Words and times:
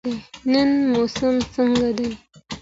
نن 0.51 0.69
موسم 0.91 1.35
څنګه 1.53 1.89
دی؟ 1.97 2.09